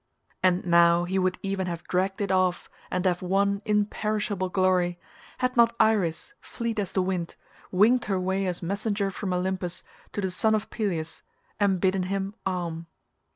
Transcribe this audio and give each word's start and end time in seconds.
And 0.41 0.65
now 0.65 1.03
he 1.03 1.19
would 1.19 1.37
even 1.43 1.67
have 1.67 1.83
dragged 1.83 2.21
it 2.21 2.31
off 2.31 2.71
and 2.89 3.05
have 3.05 3.21
won 3.21 3.61
imperishable 3.65 4.49
glory, 4.49 4.97
had 5.37 5.55
not 5.55 5.75
Iris 5.79 6.33
fleet 6.41 6.79
as 6.79 6.91
the 6.93 7.03
wind, 7.03 7.35
winged 7.71 8.05
her 8.05 8.19
way 8.19 8.47
as 8.47 8.63
messenger 8.63 9.11
from 9.11 9.31
Olympus 9.31 9.83
to 10.13 10.19
the 10.19 10.31
son 10.31 10.55
of 10.55 10.71
Peleus 10.71 11.21
and 11.59 11.79
bidden 11.79 12.01
him 12.09 12.33
arm. 12.47 12.87